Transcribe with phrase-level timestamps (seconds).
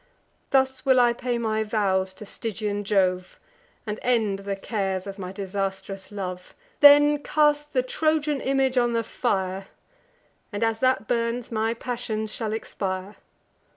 [0.49, 3.39] Thus will I pay my vows to Stygian Jove,
[3.85, 9.03] And end the cares of my disastrous love; Then cast the Trojan image on the
[9.03, 9.67] fire,
[10.51, 13.17] And, as that burns, my passions shall expire."